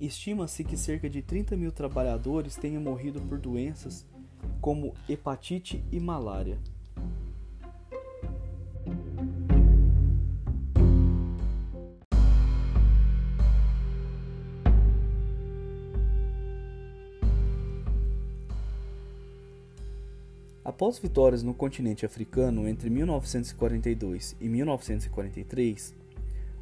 Estima-se 0.00 0.64
que 0.64 0.78
cerca 0.78 1.10
de 1.10 1.20
30 1.20 1.54
mil 1.54 1.70
trabalhadores 1.70 2.56
tenham 2.56 2.80
morrido 2.80 3.20
por 3.20 3.36
doenças 3.36 4.06
como 4.58 4.94
hepatite 5.06 5.84
e 5.92 6.00
malária. 6.00 6.58
Após 20.78 20.96
vitórias 20.96 21.42
no 21.42 21.52
continente 21.52 22.06
africano 22.06 22.68
entre 22.68 22.88
1942 22.88 24.36
e 24.40 24.48
1943, 24.48 25.92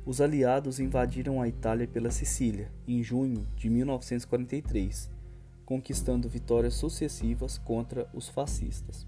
os 0.06 0.22
aliados 0.22 0.80
invadiram 0.80 1.42
a 1.42 1.46
Itália 1.46 1.86
pela 1.86 2.10
Sicília 2.10 2.72
em 2.88 3.02
junho 3.02 3.46
de 3.54 3.68
1943, 3.68 5.10
conquistando 5.66 6.30
vitórias 6.30 6.72
sucessivas 6.72 7.58
contra 7.58 8.08
os 8.14 8.26
fascistas. 8.26 9.06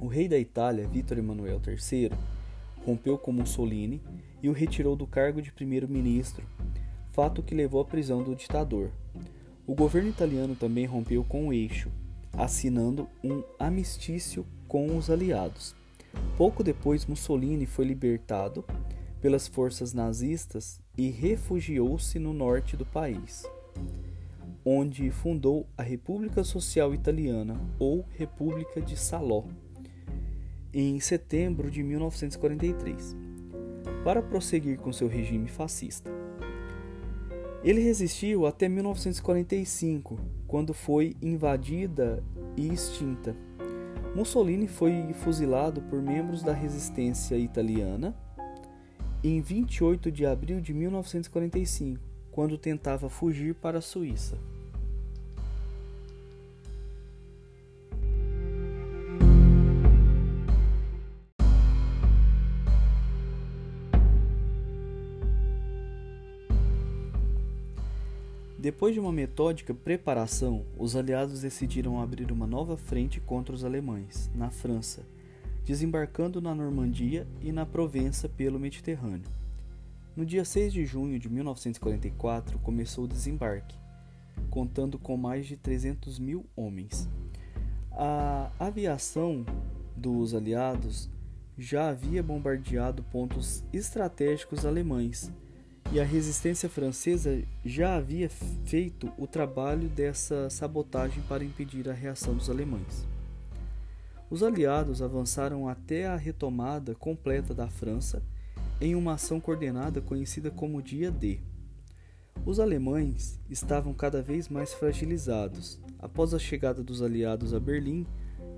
O 0.00 0.06
rei 0.06 0.28
da 0.28 0.38
Itália, 0.38 0.86
Vítor 0.86 1.18
Emanuel 1.18 1.60
III, 1.66 2.12
rompeu 2.86 3.18
com 3.18 3.32
Mussolini 3.32 4.00
e 4.40 4.48
o 4.48 4.52
retirou 4.52 4.94
do 4.94 5.08
cargo 5.08 5.42
de 5.42 5.50
primeiro-ministro, 5.50 6.46
fato 7.10 7.42
que 7.42 7.52
levou 7.52 7.80
à 7.80 7.84
prisão 7.84 8.22
do 8.22 8.36
ditador. 8.36 8.92
O 9.66 9.74
governo 9.74 10.08
italiano 10.08 10.54
também 10.54 10.86
rompeu 10.86 11.24
com 11.24 11.48
o 11.48 11.52
eixo, 11.52 11.90
assinando 12.38 13.08
um 13.22 13.42
amistício 13.58 14.46
com 14.68 14.96
os 14.96 15.10
aliados. 15.10 15.74
Pouco 16.36 16.62
depois, 16.62 17.04
Mussolini 17.04 17.66
foi 17.66 17.84
libertado 17.84 18.64
pelas 19.20 19.48
forças 19.48 19.92
nazistas 19.92 20.80
e 20.96 21.10
refugiou-se 21.10 22.18
no 22.18 22.32
norte 22.32 22.76
do 22.76 22.86
país, 22.86 23.44
onde 24.64 25.10
fundou 25.10 25.66
a 25.76 25.82
República 25.82 26.44
Social 26.44 26.94
Italiana, 26.94 27.60
ou 27.78 28.06
República 28.16 28.80
de 28.80 28.96
Salò, 28.96 29.44
em 30.72 31.00
setembro 31.00 31.70
de 31.70 31.82
1943, 31.82 33.16
para 34.04 34.22
prosseguir 34.22 34.78
com 34.78 34.92
seu 34.92 35.08
regime 35.08 35.48
fascista. 35.48 36.17
Ele 37.62 37.80
resistiu 37.80 38.46
até 38.46 38.68
1945, 38.68 40.18
quando 40.46 40.72
foi 40.72 41.16
invadida 41.20 42.22
e 42.56 42.72
extinta. 42.72 43.34
Mussolini 44.14 44.68
foi 44.68 45.12
fuzilado 45.12 45.82
por 45.82 46.00
membros 46.00 46.42
da 46.42 46.52
resistência 46.52 47.36
italiana 47.36 48.16
em 49.22 49.40
28 49.40 50.12
de 50.12 50.24
abril 50.24 50.60
de 50.60 50.72
1945, 50.72 52.00
quando 52.30 52.56
tentava 52.56 53.08
fugir 53.08 53.54
para 53.54 53.78
a 53.78 53.82
Suíça. 53.82 54.38
Depois 68.58 68.92
de 68.92 68.98
uma 68.98 69.12
metódica 69.12 69.72
preparação, 69.72 70.66
os 70.76 70.96
aliados 70.96 71.42
decidiram 71.42 72.00
abrir 72.02 72.32
uma 72.32 72.44
nova 72.44 72.76
frente 72.76 73.20
contra 73.20 73.54
os 73.54 73.62
alemães, 73.62 74.28
na 74.34 74.50
França, 74.50 75.06
desembarcando 75.64 76.40
na 76.40 76.52
Normandia 76.52 77.24
e 77.40 77.52
na 77.52 77.64
Provença 77.64 78.28
pelo 78.28 78.58
Mediterrâneo. 78.58 79.30
No 80.16 80.26
dia 80.26 80.44
6 80.44 80.72
de 80.72 80.84
junho 80.84 81.20
de 81.20 81.28
1944 81.28 82.58
começou 82.58 83.04
o 83.04 83.08
desembarque, 83.08 83.78
contando 84.50 84.98
com 84.98 85.16
mais 85.16 85.46
de 85.46 85.56
300 85.56 86.18
mil 86.18 86.44
homens. 86.56 87.08
A 87.92 88.50
aviação 88.58 89.46
dos 89.96 90.34
aliados 90.34 91.08
já 91.56 91.90
havia 91.90 92.24
bombardeado 92.24 93.04
pontos 93.04 93.62
estratégicos 93.72 94.66
alemães 94.66 95.32
e 95.90 95.98
a 95.98 96.04
resistência 96.04 96.68
francesa 96.68 97.42
já 97.64 97.96
havia 97.96 98.28
feito 98.66 99.10
o 99.16 99.26
trabalho 99.26 99.88
dessa 99.88 100.50
sabotagem 100.50 101.22
para 101.28 101.44
impedir 101.44 101.88
a 101.88 101.94
reação 101.94 102.34
dos 102.34 102.50
alemães. 102.50 103.06
Os 104.30 104.42
aliados 104.42 105.00
avançaram 105.00 105.66
até 105.66 106.06
a 106.06 106.16
retomada 106.16 106.94
completa 106.94 107.54
da 107.54 107.68
França 107.68 108.22
em 108.80 108.94
uma 108.94 109.14
ação 109.14 109.40
coordenada 109.40 110.02
conhecida 110.02 110.50
como 110.50 110.82
Dia 110.82 111.10
D. 111.10 111.40
Os 112.44 112.60
alemães 112.60 113.40
estavam 113.48 113.94
cada 113.94 114.22
vez 114.22 114.48
mais 114.48 114.74
fragilizados. 114.74 115.80
Após 115.98 116.34
a 116.34 116.38
chegada 116.38 116.82
dos 116.82 117.02
aliados 117.02 117.54
a 117.54 117.58
Berlim, 117.58 118.06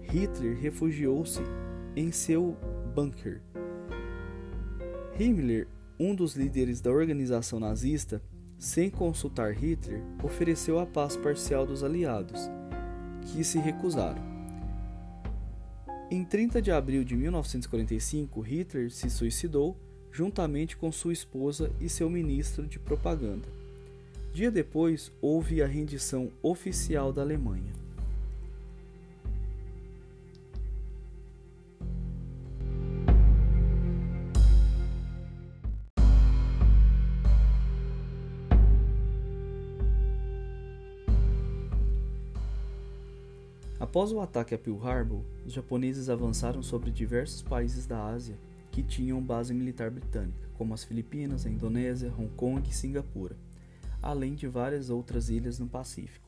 Hitler 0.02 0.58
refugiou-se 0.58 1.40
em 1.94 2.10
seu 2.10 2.56
bunker. 2.94 3.40
Himmler, 5.18 5.68
um 6.00 6.14
dos 6.14 6.34
líderes 6.34 6.80
da 6.80 6.90
organização 6.90 7.60
nazista, 7.60 8.22
sem 8.58 8.88
consultar 8.88 9.52
Hitler, 9.52 10.02
ofereceu 10.24 10.78
a 10.78 10.86
paz 10.86 11.14
parcial 11.14 11.66
dos 11.66 11.84
aliados, 11.84 12.48
que 13.26 13.44
se 13.44 13.58
recusaram. 13.58 14.22
Em 16.10 16.24
30 16.24 16.62
de 16.62 16.72
abril 16.72 17.04
de 17.04 17.14
1945, 17.14 18.40
Hitler 18.40 18.90
se 18.90 19.10
suicidou 19.10 19.76
juntamente 20.10 20.74
com 20.74 20.90
sua 20.90 21.12
esposa 21.12 21.70
e 21.78 21.88
seu 21.88 22.08
ministro 22.08 22.66
de 22.66 22.78
propaganda. 22.78 23.46
Dia 24.32 24.50
depois, 24.50 25.12
houve 25.20 25.62
a 25.62 25.66
rendição 25.66 26.32
oficial 26.42 27.12
da 27.12 27.20
Alemanha. 27.20 27.79
Após 44.00 44.12
o 44.12 44.20
ataque 44.20 44.54
a 44.54 44.58
Pearl 44.58 44.82
Harbor, 44.82 45.22
os 45.44 45.52
japoneses 45.52 46.08
avançaram 46.08 46.62
sobre 46.62 46.90
diversos 46.90 47.42
países 47.42 47.84
da 47.84 48.02
Ásia 48.02 48.34
que 48.70 48.82
tinham 48.82 49.20
base 49.20 49.52
militar 49.52 49.90
britânica, 49.90 50.48
como 50.54 50.72
as 50.72 50.82
Filipinas, 50.82 51.44
a 51.44 51.50
Indonésia, 51.50 52.10
Hong 52.18 52.30
Kong 52.34 52.66
e 52.66 52.72
Singapura, 52.72 53.36
além 54.00 54.34
de 54.34 54.48
várias 54.48 54.88
outras 54.88 55.28
ilhas 55.28 55.58
no 55.58 55.66
Pacífico. 55.66 56.26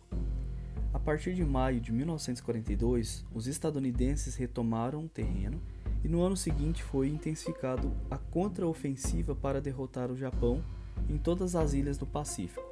A 0.92 0.98
partir 0.98 1.34
de 1.34 1.42
maio 1.46 1.80
de 1.80 1.92
1942, 1.92 3.24
os 3.34 3.46
estadunidenses 3.46 4.36
retomaram 4.36 5.06
o 5.06 5.08
terreno 5.08 5.58
e 6.04 6.08
no 6.08 6.20
ano 6.20 6.36
seguinte 6.36 6.82
foi 6.82 7.08
intensificado 7.08 7.90
a 8.10 8.18
contraofensiva 8.18 9.34
para 9.34 9.62
derrotar 9.62 10.10
o 10.10 10.16
Japão 10.16 10.62
em 11.08 11.16
todas 11.16 11.56
as 11.56 11.72
ilhas 11.72 11.96
do 11.96 12.04
Pacífico. 12.04 12.71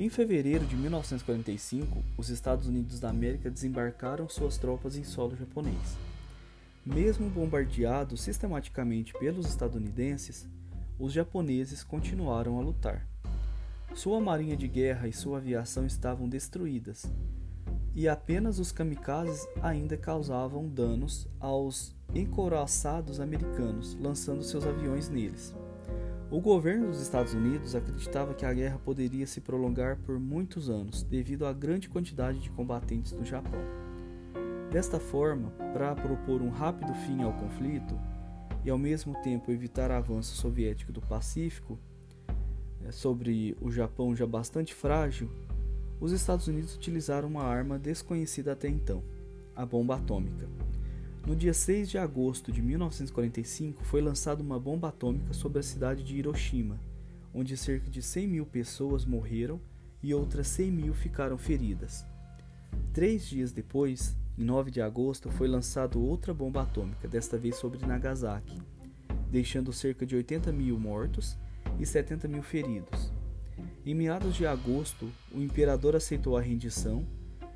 Em 0.00 0.08
fevereiro 0.08 0.64
de 0.64 0.74
1945, 0.76 2.02
os 2.16 2.30
Estados 2.30 2.66
Unidos 2.66 2.98
da 2.98 3.10
América 3.10 3.50
desembarcaram 3.50 4.26
suas 4.30 4.56
tropas 4.56 4.96
em 4.96 5.04
solo 5.04 5.36
japonês. 5.36 5.98
Mesmo 6.86 7.28
bombardeados 7.28 8.22
sistematicamente 8.22 9.12
pelos 9.18 9.46
estadunidenses, 9.46 10.48
os 10.98 11.12
japoneses 11.12 11.84
continuaram 11.84 12.58
a 12.58 12.62
lutar. 12.62 13.06
Sua 13.94 14.18
marinha 14.18 14.56
de 14.56 14.66
guerra 14.66 15.06
e 15.06 15.12
sua 15.12 15.36
aviação 15.36 15.84
estavam 15.84 16.30
destruídas, 16.30 17.04
e 17.94 18.08
apenas 18.08 18.58
os 18.58 18.72
kamikazes 18.72 19.46
ainda 19.60 19.98
causavam 19.98 20.66
danos 20.66 21.28
aos 21.38 21.94
encouraçados 22.14 23.20
americanos, 23.20 23.94
lançando 24.00 24.42
seus 24.44 24.64
aviões 24.64 25.10
neles. 25.10 25.54
O 26.30 26.40
governo 26.40 26.86
dos 26.86 27.00
Estados 27.00 27.34
Unidos 27.34 27.74
acreditava 27.74 28.34
que 28.34 28.46
a 28.46 28.54
guerra 28.54 28.78
poderia 28.84 29.26
se 29.26 29.40
prolongar 29.40 29.96
por 30.06 30.16
muitos 30.20 30.70
anos 30.70 31.02
devido 31.02 31.44
à 31.44 31.52
grande 31.52 31.88
quantidade 31.88 32.38
de 32.38 32.48
combatentes 32.50 33.10
no 33.10 33.24
Japão. 33.24 33.60
Desta 34.70 35.00
forma, 35.00 35.50
para 35.72 35.92
propor 35.96 36.40
um 36.40 36.48
rápido 36.48 36.94
fim 36.94 37.24
ao 37.24 37.32
conflito 37.32 37.98
e 38.64 38.70
ao 38.70 38.78
mesmo 38.78 39.20
tempo 39.22 39.50
evitar 39.50 39.90
avanço 39.90 40.36
soviético 40.36 40.92
do 40.92 41.00
Pacífico 41.00 41.76
eh, 42.84 42.92
sobre 42.92 43.56
o 43.60 43.68
Japão 43.68 44.14
já 44.14 44.24
bastante 44.24 44.72
frágil, 44.72 45.28
os 46.00 46.12
Estados 46.12 46.46
Unidos 46.46 46.76
utilizaram 46.76 47.26
uma 47.26 47.42
arma 47.42 47.76
desconhecida 47.76 48.52
até 48.52 48.68
então, 48.68 49.02
a 49.56 49.66
bomba 49.66 49.96
atômica. 49.96 50.48
No 51.26 51.36
dia 51.36 51.52
6 51.52 51.90
de 51.90 51.98
agosto 51.98 52.50
de 52.50 52.62
1945 52.62 53.84
foi 53.84 54.00
lançada 54.00 54.42
uma 54.42 54.58
bomba 54.58 54.88
atômica 54.88 55.34
sobre 55.34 55.60
a 55.60 55.62
cidade 55.62 56.02
de 56.02 56.16
Hiroshima, 56.16 56.80
onde 57.34 57.56
cerca 57.56 57.90
de 57.90 58.02
100 58.02 58.26
mil 58.26 58.46
pessoas 58.46 59.04
morreram 59.04 59.60
e 60.02 60.14
outras 60.14 60.48
100 60.48 60.70
mil 60.72 60.94
ficaram 60.94 61.36
feridas. 61.36 62.04
Três 62.92 63.28
dias 63.28 63.52
depois, 63.52 64.16
em 64.36 64.44
9 64.44 64.70
de 64.70 64.80
agosto, 64.80 65.30
foi 65.30 65.46
lançada 65.46 65.98
outra 65.98 66.32
bomba 66.32 66.62
atômica, 66.62 67.06
desta 67.06 67.36
vez 67.36 67.56
sobre 67.56 67.86
Nagasaki, 67.86 68.58
deixando 69.30 69.72
cerca 69.72 70.06
de 70.06 70.16
80 70.16 70.50
mil 70.50 70.78
mortos 70.80 71.36
e 71.78 71.84
70 71.84 72.26
mil 72.28 72.42
feridos. 72.42 73.12
Em 73.84 73.94
meados 73.94 74.34
de 74.34 74.46
agosto, 74.46 75.08
o 75.32 75.40
imperador 75.40 75.94
aceitou 75.94 76.36
a 76.36 76.40
rendição 76.40 77.06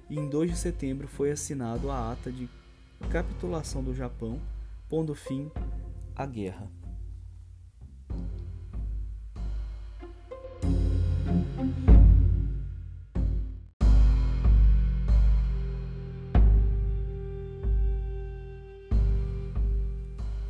e 0.08 0.18
em 0.18 0.28
2 0.28 0.50
de 0.50 0.56
setembro 0.58 1.08
foi 1.08 1.30
assinado 1.30 1.90
a 1.90 2.12
ata 2.12 2.30
de 2.30 2.48
capitulação 3.10 3.82
do 3.82 3.94
Japão, 3.94 4.40
pondo 4.88 5.14
fim 5.14 5.50
à 6.16 6.26
guerra. 6.26 6.68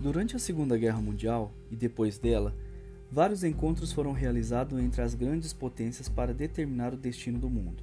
Durante 0.00 0.36
a 0.36 0.38
Segunda 0.38 0.76
Guerra 0.76 1.00
Mundial 1.00 1.50
e 1.70 1.76
depois 1.76 2.18
dela, 2.18 2.54
vários 3.10 3.42
encontros 3.42 3.90
foram 3.90 4.12
realizados 4.12 4.78
entre 4.78 5.00
as 5.00 5.14
grandes 5.14 5.52
potências 5.52 6.08
para 6.08 6.34
determinar 6.34 6.92
o 6.92 6.96
destino 6.96 7.38
do 7.38 7.48
mundo. 7.48 7.82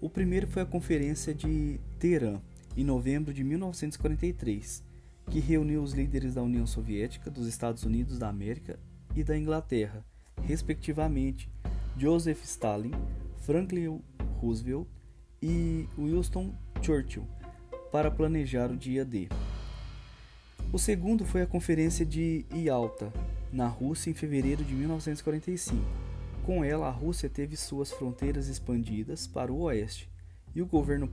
O 0.00 0.08
primeiro 0.08 0.46
foi 0.46 0.62
a 0.62 0.66
Conferência 0.66 1.34
de 1.34 1.80
Teherã, 1.98 2.40
em 2.78 2.84
novembro 2.84 3.34
de 3.34 3.42
1943, 3.42 4.84
que 5.28 5.40
reuniu 5.40 5.82
os 5.82 5.94
líderes 5.94 6.34
da 6.34 6.44
União 6.44 6.64
Soviética, 6.64 7.28
dos 7.28 7.48
Estados 7.48 7.82
Unidos 7.82 8.20
da 8.20 8.28
América 8.28 8.78
e 9.16 9.24
da 9.24 9.36
Inglaterra, 9.36 10.04
respectivamente 10.44 11.50
Joseph 11.96 12.40
Stalin, 12.44 12.92
Franklin 13.40 14.00
Roosevelt 14.40 14.86
e 15.42 15.88
Winston 15.98 16.54
Churchill, 16.80 17.26
para 17.90 18.12
planejar 18.12 18.70
o 18.70 18.76
dia 18.76 19.04
D. 19.04 19.28
O 20.72 20.78
segundo 20.78 21.24
foi 21.24 21.42
a 21.42 21.48
Conferência 21.48 22.06
de 22.06 22.46
Yalta, 22.54 23.12
na 23.52 23.66
Rússia, 23.66 24.08
em 24.08 24.14
fevereiro 24.14 24.62
de 24.62 24.72
1945. 24.72 25.82
Com 26.46 26.62
ela, 26.62 26.86
a 26.86 26.92
Rússia 26.92 27.28
teve 27.28 27.56
suas 27.56 27.90
fronteiras 27.90 28.46
expandidas 28.46 29.26
para 29.26 29.52
o 29.52 29.62
oeste 29.62 30.08
e 30.54 30.62
o 30.62 30.66
governo 30.66 31.08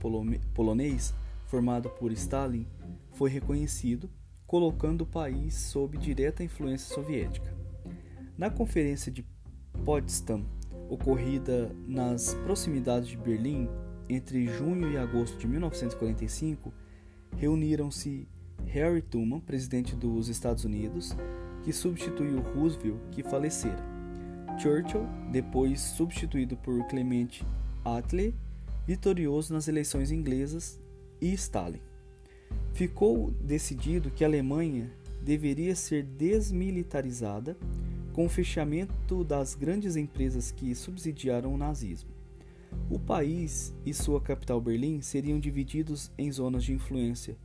polonês 0.54 1.12
formado 1.46 1.88
por 1.90 2.12
Stalin, 2.12 2.66
foi 3.12 3.30
reconhecido, 3.30 4.10
colocando 4.46 5.02
o 5.02 5.06
país 5.06 5.54
sob 5.54 5.96
direta 5.98 6.44
influência 6.44 6.94
soviética. 6.94 7.54
Na 8.36 8.50
Conferência 8.50 9.10
de 9.10 9.24
Potsdam, 9.84 10.44
ocorrida 10.88 11.74
nas 11.86 12.34
proximidades 12.44 13.08
de 13.08 13.16
Berlim 13.16 13.68
entre 14.08 14.46
junho 14.46 14.90
e 14.92 14.96
agosto 14.96 15.38
de 15.38 15.48
1945, 15.48 16.72
reuniram-se 17.36 18.28
Harry 18.66 19.02
Truman, 19.02 19.40
presidente 19.40 19.96
dos 19.96 20.28
Estados 20.28 20.64
Unidos, 20.64 21.16
que 21.64 21.72
substituiu 21.72 22.40
Roosevelt, 22.40 22.98
que 23.10 23.22
falecera. 23.22 23.84
Churchill, 24.58 25.06
depois 25.32 25.80
substituído 25.80 26.56
por 26.56 26.86
Clement 26.86 27.42
Attlee, 27.84 28.34
vitorioso 28.86 29.52
nas 29.52 29.66
eleições 29.66 30.10
inglesas 30.10 30.80
e 31.20 31.32
Stalin. 31.34 31.80
Ficou 32.72 33.30
decidido 33.40 34.10
que 34.10 34.24
a 34.24 34.26
Alemanha 34.26 34.90
deveria 35.22 35.74
ser 35.74 36.02
desmilitarizada 36.02 37.56
com 38.12 38.26
o 38.26 38.28
fechamento 38.28 39.24
das 39.24 39.54
grandes 39.54 39.96
empresas 39.96 40.50
que 40.50 40.74
subsidiaram 40.74 41.52
o 41.52 41.58
nazismo. 41.58 42.10
O 42.90 42.98
país 42.98 43.74
e 43.84 43.92
sua 43.92 44.20
capital 44.20 44.60
Berlim 44.60 45.00
seriam 45.00 45.40
divididos 45.40 46.10
em 46.16 46.30
zonas 46.30 46.64
de 46.64 46.72
influência, 46.72 47.36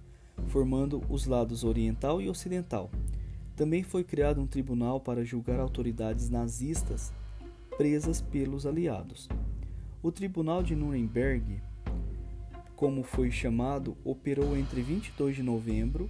formando 0.47 1.01
os 1.09 1.25
lados 1.25 1.63
oriental 1.63 2.21
e 2.21 2.29
ocidental. 2.29 2.91
Também 3.55 3.83
foi 3.83 4.03
criado 4.03 4.41
um 4.41 4.47
tribunal 4.47 4.99
para 4.99 5.23
julgar 5.23 5.59
autoridades 5.59 6.29
nazistas 6.29 7.11
presas 7.77 8.21
pelos 8.21 8.65
aliados. 8.65 9.27
O 10.03 10.11
Tribunal 10.11 10.61
de 10.63 10.75
Nuremberg 10.75 11.61
como 12.81 13.03
foi 13.03 13.29
chamado, 13.29 13.95
operou 14.03 14.57
entre 14.57 14.81
22 14.81 15.35
de 15.35 15.43
novembro 15.43 16.09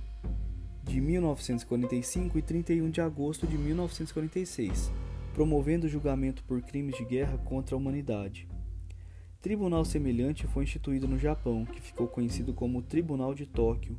de 0.82 1.02
1945 1.02 2.40
e 2.40 2.42
31 2.42 2.90
de 2.90 3.02
agosto 3.02 3.46
de 3.46 3.58
1946, 3.58 4.90
promovendo 5.34 5.90
julgamento 5.90 6.46
por 6.46 6.62
crimes 6.62 6.96
de 6.96 7.04
guerra 7.04 7.38
contra 7.40 7.76
a 7.76 7.78
humanidade. 7.78 8.48
Tribunal 9.42 9.84
semelhante 9.84 10.48
foi 10.48 10.64
instituído 10.64 11.10
no 11.10 11.20
Japão, 11.20 11.66
que 11.66 11.82
ficou 11.82 12.08
conhecido 12.08 12.54
como 12.54 12.82
Tribunal 12.82 13.36
de 13.36 13.46
Tóquio, 13.46 13.98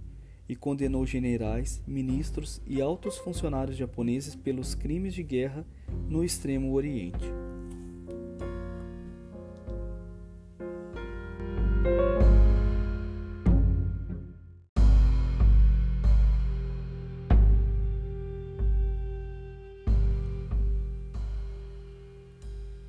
e 0.49 0.57
condenou 0.57 1.05
generais, 1.05 1.83
ministros 1.87 2.63
e 2.67 2.81
altos 2.81 3.19
funcionários 3.19 3.77
japoneses 3.77 4.35
pelos 4.35 4.75
crimes 4.75 5.13
de 5.13 5.23
guerra 5.23 5.67
no 6.09 6.25
Extremo 6.25 6.73
Oriente. 6.73 7.27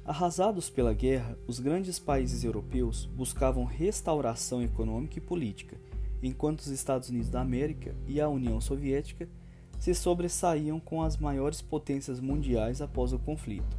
Arrasados 0.06 0.70
pela 0.70 0.94
guerra, 0.94 1.38
os 1.48 1.62
grandes 1.62 1.98
países 1.98 2.44
europeus 2.44 3.06
buscavam 3.06 3.63
restauração 3.63 4.62
econômica 4.62 5.18
e 5.18 5.22
política, 5.22 5.78
enquanto 6.22 6.60
os 6.60 6.68
Estados 6.68 7.08
Unidos 7.08 7.30
da 7.30 7.39
América 7.39 7.96
e 8.06 8.20
a 8.20 8.28
União 8.28 8.60
Soviética 8.60 9.30
se 9.80 9.94
sobressaíam 9.94 10.78
com 10.78 11.02
as 11.02 11.16
maiores 11.16 11.62
potências 11.62 12.20
mundiais 12.20 12.82
após 12.82 13.13
o 13.13 13.20
conflito. 13.20 13.78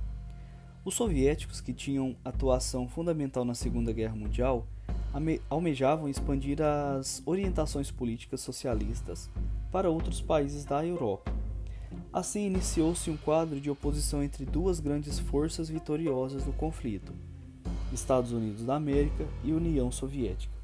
Os 0.83 0.95
soviéticos, 0.95 1.61
que 1.61 1.75
tinham 1.75 2.17
atuação 2.25 2.89
fundamental 2.89 3.45
na 3.45 3.55
Segunda 3.55 3.93
Guerra 3.93 4.17
Mundial, 4.17 4.67
almejavam 5.51 6.09
expandir 6.09 6.63
as 6.63 7.23
orientações 7.27 7.91
políticas 7.91 8.41
socialistas 8.41 9.29
para 9.71 9.91
outros 9.91 10.23
países 10.23 10.65
da 10.65 10.85
Europa 10.85 11.44
Assim 12.15 12.47
iniciou-se 12.47 13.11
um 13.11 13.17
quadro 13.17 13.61
de 13.61 13.69
oposição 13.69 14.23
entre 14.23 14.45
duas 14.45 14.79
grandes 14.79 15.19
forças 15.19 15.69
vitoriosas 15.69 16.45
do 16.45 16.53
conflito, 16.53 17.13
Estados 17.93 18.31
Unidos 18.31 18.65
da 18.65 18.77
América 18.77 19.27
e 19.43 19.53
União 19.53 19.91
Soviética, 19.91 20.55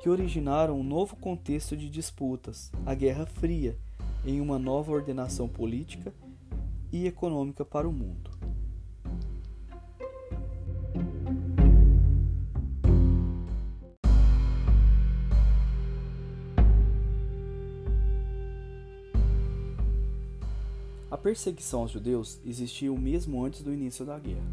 que 0.00 0.08
originaram 0.08 0.80
um 0.80 0.82
novo 0.82 1.14
contexto 1.14 1.76
de 1.76 1.90
disputas, 1.90 2.72
a 2.86 2.94
Guerra 2.94 3.26
Fria, 3.26 3.76
em 4.24 4.40
uma 4.40 4.58
nova 4.58 4.90
ordenação 4.90 5.46
política 5.46 6.10
e 6.90 7.06
econômica 7.06 7.66
para 7.66 7.86
o 7.86 7.92
mundo. 7.92 8.27
A 21.18 21.20
perseguição 21.20 21.80
aos 21.80 21.90
judeus 21.90 22.40
existiu 22.44 22.96
mesmo 22.96 23.44
antes 23.44 23.60
do 23.60 23.74
início 23.74 24.06
da 24.06 24.16
guerra. 24.20 24.46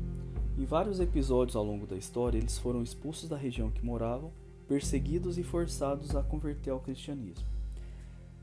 Em 0.58 0.66
vários 0.66 1.00
episódios 1.00 1.56
ao 1.56 1.64
longo 1.64 1.86
da 1.86 1.96
história, 1.96 2.40
eles 2.40 2.58
foram 2.58 2.82
expulsos 2.82 3.30
da 3.30 3.38
região 3.38 3.70
que 3.70 3.86
moravam, 3.86 4.32
perseguidos 4.68 5.38
e 5.38 5.44
forçados 5.44 6.16
a 6.16 6.24
converter 6.24 6.72
ao 6.72 6.80
cristianismo. 6.80 7.46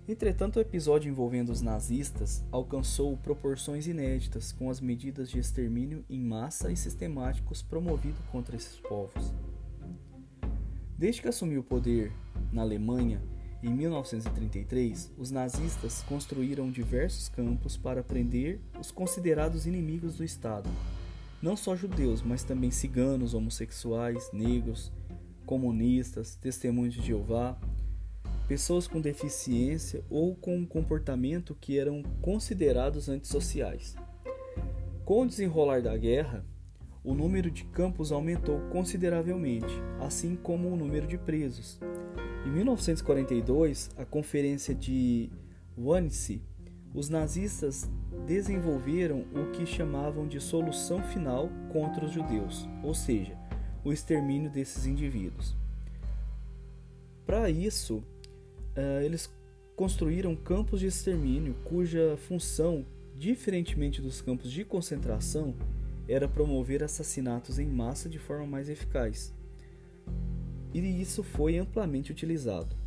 Entretanto, 0.06 0.58
o 0.58 0.60
episódio 0.60 1.10
envolvendo 1.10 1.50
os 1.50 1.62
nazistas 1.62 2.44
alcançou 2.52 3.16
proporções 3.16 3.88
inéditas 3.88 4.52
com 4.52 4.70
as 4.70 4.80
medidas 4.80 5.28
de 5.28 5.40
extermínio 5.40 6.04
em 6.08 6.22
massa 6.22 6.70
e 6.70 6.76
sistemáticos 6.76 7.60
promovidos 7.60 8.24
contra 8.30 8.54
esses 8.54 8.78
povos. 8.78 9.34
Desde 10.96 11.22
que 11.22 11.28
assumiu 11.28 11.62
o 11.62 11.64
poder 11.64 12.12
na 12.52 12.62
Alemanha, 12.62 13.20
Em 13.62 13.70
1933, 13.70 15.12
os 15.16 15.30
nazistas 15.30 16.02
construíram 16.02 16.68
diversos 16.68 17.28
campos 17.28 17.76
para 17.76 18.02
prender 18.02 18.60
os 18.80 18.90
considerados 18.90 19.66
inimigos 19.66 20.16
do 20.16 20.24
Estado, 20.24 20.68
não 21.40 21.56
só 21.56 21.76
judeus, 21.76 22.22
mas 22.22 22.42
também 22.42 22.72
ciganos, 22.72 23.34
homossexuais, 23.34 24.30
negros, 24.32 24.90
comunistas, 25.46 26.34
testemunhos 26.34 26.94
de 26.94 27.02
Jeová, 27.02 27.56
pessoas 28.48 28.88
com 28.88 29.00
deficiência 29.00 30.02
ou 30.10 30.34
com 30.34 30.56
um 30.56 30.66
comportamento 30.66 31.56
que 31.60 31.78
eram 31.78 32.02
considerados 32.20 33.08
antissociais. 33.08 33.94
Com 35.04 35.22
o 35.22 35.26
desenrolar 35.26 35.80
da 35.82 35.96
guerra, 35.96 36.44
o 37.04 37.14
número 37.14 37.48
de 37.48 37.62
campos 37.64 38.10
aumentou 38.10 38.60
consideravelmente, 38.70 39.74
assim 40.00 40.34
como 40.34 40.68
o 40.68 40.76
número 40.76 41.06
de 41.06 41.16
presos. 41.16 41.78
Em 42.44 42.50
1942, 42.50 43.90
a 43.96 44.04
Conferência 44.04 44.74
de 44.74 45.30
Wannsee, 45.78 46.42
os 46.92 47.08
nazistas 47.08 47.88
desenvolveram 48.26 49.24
o 49.32 49.52
que 49.52 49.64
chamavam 49.64 50.26
de 50.26 50.40
solução 50.40 51.00
final 51.04 51.48
contra 51.72 52.04
os 52.04 52.10
judeus, 52.10 52.68
ou 52.82 52.94
seja, 52.94 53.38
o 53.84 53.92
extermínio 53.92 54.50
desses 54.50 54.86
indivíduos. 54.86 55.54
Para 57.24 57.48
isso, 57.48 58.02
eh, 58.74 59.02
eles 59.04 59.30
construíram 59.76 60.34
campos 60.34 60.80
de 60.80 60.88
extermínio 60.88 61.54
cuja 61.64 62.18
função, 62.26 62.84
diferentemente 63.16 64.02
dos 64.02 64.20
campos 64.20 64.50
de 64.50 64.64
concentração, 64.64 65.54
era 66.08 66.26
promover 66.26 66.82
assassinatos 66.82 67.60
em 67.60 67.68
massa 67.68 68.08
de 68.08 68.18
forma 68.18 68.46
mais 68.46 68.68
eficaz 68.68 69.32
e 70.74 71.00
isso 71.00 71.22
foi 71.22 71.58
amplamente 71.58 72.10
utilizado. 72.10 72.82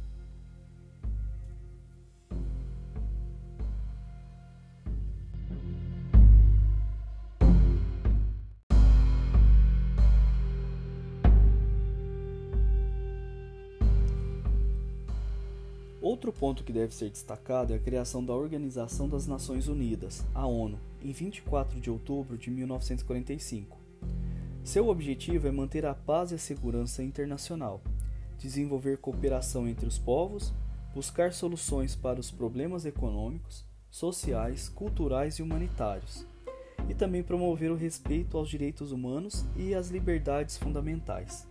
Outro 16.02 16.32
ponto 16.32 16.64
que 16.64 16.72
deve 16.72 16.94
ser 16.94 17.10
destacado 17.10 17.74
é 17.74 17.76
a 17.76 17.80
criação 17.80 18.24
da 18.24 18.34
Organização 18.34 19.10
das 19.10 19.28
Nações 19.28 19.68
Unidas, 19.68 20.24
a 20.34 20.46
ONU, 20.46 20.80
em 21.04 21.12
24 21.12 21.80
de 21.80 21.90
outubro 21.90 22.38
de 22.38 22.50
1945. 22.52 23.76
Seu 24.66 24.90
objetivo 24.90 25.48
é 25.48 25.52
manter 25.52 25.86
a 25.86 25.94
paz 25.94 26.32
e 26.32 26.36
a 26.36 26.40
segurança 26.40 27.04
internacional, 27.04 27.84
desenvolver 28.40 28.98
cooperação 28.98 29.68
entre 29.68 29.86
os 29.88 30.00
povos, 30.00 30.56
buscar 30.92 31.34
soluções 31.34 31.96
para 31.96 32.20
os 32.20 32.32
problemas 32.32 32.84
econômicos, 32.84 33.64
sociais, 33.92 34.68
culturais 34.68 35.36
e 35.36 35.44
humanitários, 35.44 36.26
e 36.90 36.96
também 36.96 37.22
promover 37.22 37.70
o 37.70 37.76
respeito 37.76 38.40
aos 38.40 38.50
direitos 38.50 38.92
humanos 38.92 39.46
e 39.56 39.76
às 39.76 39.90
liberdades 39.90 40.58
fundamentais. 40.58 41.48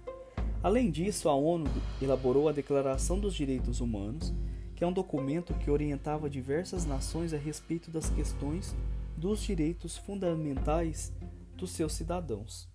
Além 0.60 0.90
disso, 0.90 1.28
a 1.28 1.36
ONU 1.36 1.70
elaborou 2.02 2.48
a 2.48 2.52
Declaração 2.52 3.20
dos 3.20 3.32
Direitos 3.32 3.80
Humanos, 3.80 4.34
que 4.74 4.82
é 4.82 4.86
um 4.88 4.92
documento 4.92 5.54
que 5.54 5.70
orientava 5.70 6.28
diversas 6.28 6.84
nações 6.84 7.32
a 7.32 7.38
respeito 7.38 7.92
das 7.92 8.10
questões 8.10 8.74
dos 9.16 9.40
direitos 9.40 9.96
fundamentais 9.96 11.12
dos 11.56 11.70
seus 11.70 11.92
cidadãos. 11.92 12.73